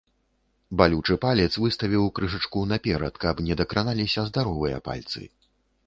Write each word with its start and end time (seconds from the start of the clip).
Балючы 0.81 1.17
палец 1.25 1.51
выставіў 1.65 2.09
крышачку 2.21 2.65
наперад, 2.73 3.13
каб 3.27 3.35
не 3.51 3.61
дакраналіся 3.63 4.29
здаровыя 4.33 4.77
пальцы. 4.91 5.21